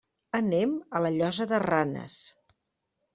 [0.37, 2.17] Anem a la Llosa de Ranes.